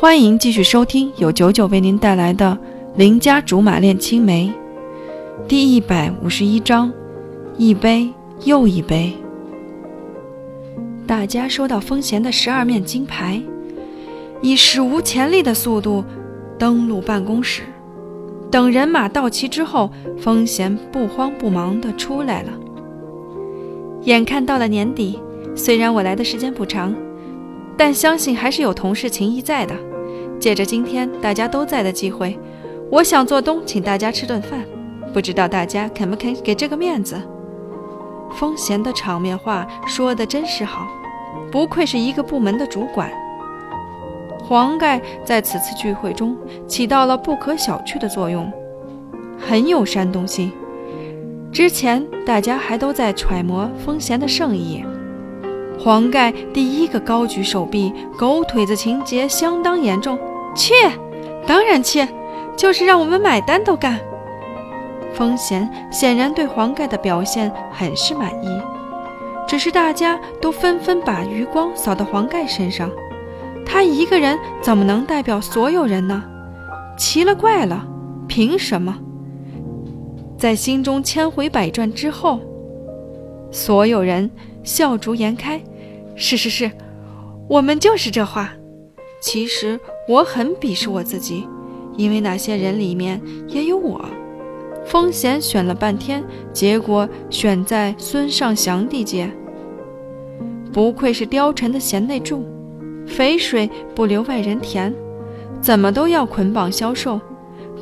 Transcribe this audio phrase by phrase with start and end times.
[0.00, 2.56] 欢迎继续收听由九九为您带来的
[2.96, 4.48] 《邻家竹马恋青梅》
[5.48, 6.92] 第一百五十一章：
[7.56, 8.08] 一杯
[8.44, 9.12] 又一杯。
[11.04, 13.42] 大家收到风贤的十二面金牌，
[14.40, 16.04] 以史无前例的速度
[16.56, 17.62] 登陆办公室。
[18.52, 22.52] 等人马到齐之后，风贤不慌不忙地出来了。
[24.02, 25.18] 眼看到了年底，
[25.56, 26.94] 虽然我来的时间不长，
[27.76, 29.74] 但相信还是有同事情谊在的。
[30.38, 32.38] 借着今天大家都在的机会，
[32.90, 34.64] 我想做东请大家吃顿饭，
[35.12, 37.20] 不知道大家肯不肯给这个面子？
[38.32, 40.86] 风贤的场面话说的真是好，
[41.50, 43.10] 不愧是一个部门的主管。
[44.38, 48.50] 黄盖在此次聚会中起到了不可小觑的作用，
[49.38, 50.52] 很有煽动性。
[51.50, 54.84] 之前大家还都在揣摩风贤的圣意。
[55.78, 60.18] 黄盖第一个高举手臂，狗腿子情节相当严重。
[60.54, 60.74] 切，
[61.46, 62.06] 当然切，
[62.56, 63.98] 就是让我们买单都干。
[65.14, 68.48] 风贤显然对黄盖的表现很是满意，
[69.46, 72.90] 只是大家都纷纷把余光扫到黄盖身上。
[73.64, 76.22] 他一个人怎么能代表所有人呢？
[76.96, 77.86] 奇了怪了，
[78.26, 78.96] 凭什么？
[80.36, 82.40] 在心中千回百转之后，
[83.50, 84.30] 所有人
[84.62, 85.60] 笑逐颜开。
[86.14, 86.70] 是是是，
[87.48, 88.52] 我们就是这话。
[89.20, 89.78] 其实
[90.08, 91.46] 我很鄙视我自己，
[91.96, 94.04] 因为那些人里面也有我。
[94.86, 99.30] 风贤选了半天，结果选在孙尚祥地界。
[100.72, 102.46] 不愧是貂蝉的贤内助，
[103.06, 104.94] 肥水不流外人田，
[105.60, 107.20] 怎么都要捆绑销售。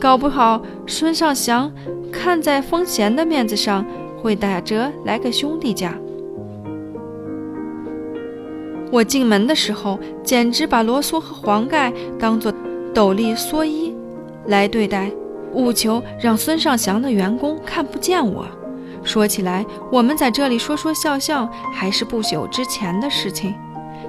[0.00, 1.72] 搞不好孙尚祥
[2.12, 3.84] 看在风贤的面子上，
[4.20, 5.94] 会打折来个兄弟价。
[8.90, 12.52] 我进门的时候，简直把罗苏和黄盖当做
[12.94, 13.94] 斗笠蓑衣
[14.46, 15.10] 来对待，
[15.52, 18.46] 务求让孙尚祥的员工看不见我。
[19.02, 23.54] 说起来，我们在这里说说笑笑，还是不久之前的事情。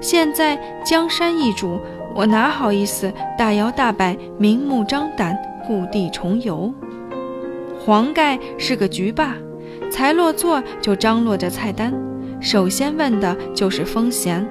[0.00, 1.78] 现在江山易主，
[2.14, 5.36] 我哪好意思大摇大摆、明目张胆
[5.66, 6.72] 故地重游？
[7.78, 9.34] 黄盖是个局霸，
[9.90, 11.92] 才落座就张罗着菜单，
[12.40, 14.46] 首先问的就是风贤。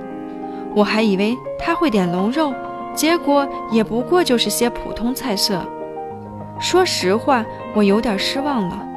[0.76, 2.54] 我还以为他会点龙肉，
[2.96, 5.62] 结果也不过就是些普通菜色。
[6.60, 7.46] 说实话，
[7.76, 8.88] 我有点失望了。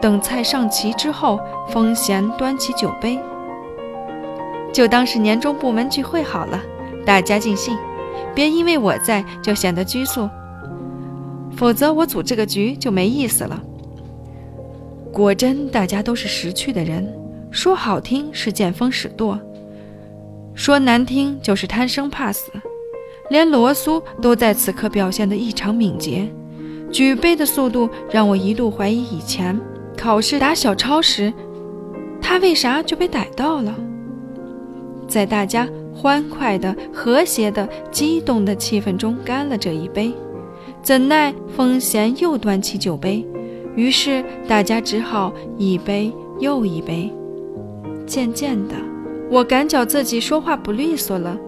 [0.00, 1.38] 等菜上齐之后，
[1.68, 3.18] 风贤端起酒杯，
[4.72, 6.60] 就当是年终部门聚会好了，
[7.06, 7.78] 大家尽兴，
[8.34, 10.28] 别因为我在就显得拘束，
[11.56, 13.62] 否则我组这个局就没意思了。
[15.12, 17.06] 果真，大家都是识趣的人，
[17.50, 19.38] 说好听是见风使舵。
[20.54, 22.50] 说难听就是贪生怕死，
[23.30, 26.28] 连罗苏都在此刻表现得异常敏捷，
[26.90, 29.58] 举杯的速度让我一度怀疑以前
[29.96, 31.32] 考试打小抄时，
[32.20, 33.74] 他为啥就被逮到了。
[35.08, 40.12] 在大家欢快的、和谐的、激动的气氛中干了这一杯，
[40.82, 43.26] 怎奈风贤又端起酒杯，
[43.74, 47.10] 于是大家只好一杯又一杯，
[48.06, 48.74] 渐渐的。
[49.32, 51.38] 我感觉自己说话不利索了。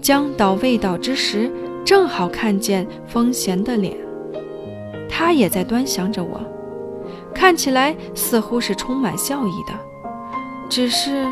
[0.00, 1.48] 将倒未倒之时，
[1.84, 3.96] 正好看见风贤的脸，
[5.08, 6.40] 他也在端详着我，
[7.32, 9.72] 看起来似乎是充满笑意的，
[10.68, 11.24] 只是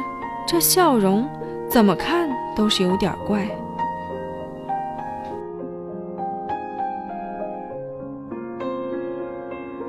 [0.47, 1.29] 这笑容
[1.69, 3.49] 怎么看都是有点怪。